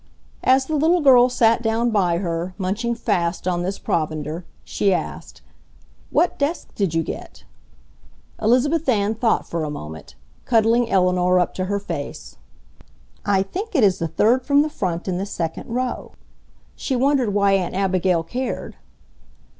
As 0.43 0.65
the 0.65 0.73
little 0.75 1.01
girl 1.01 1.29
sat 1.29 1.61
down 1.61 1.91
by 1.91 2.17
her, 2.17 2.55
munching 2.57 2.95
fast 2.95 3.47
on 3.47 3.61
this 3.61 3.77
provender, 3.77 4.45
she 4.63 4.91
asked: 4.91 5.43
"What 6.09 6.39
desk 6.39 6.73
did 6.73 6.95
you 6.95 7.03
get?" 7.03 7.43
Elizabeth 8.41 8.89
Ann 8.89 9.13
thought 9.13 9.47
for 9.47 9.63
a 9.63 9.69
moment, 9.69 10.15
cuddling 10.45 10.89
Eleanor 10.89 11.39
up 11.39 11.53
to 11.53 11.65
her 11.65 11.77
face. 11.77 12.37
"I 13.27 13.43
think 13.43 13.75
it 13.75 13.83
is 13.83 13.99
the 13.99 14.07
third 14.07 14.43
from 14.43 14.63
the 14.63 14.69
front 14.71 15.07
in 15.07 15.19
the 15.19 15.25
second 15.27 15.69
row." 15.69 16.13
She 16.75 16.95
wondered 16.95 17.31
why 17.35 17.51
Aunt 17.51 17.75
Abigail 17.75 18.23
cared. 18.23 18.77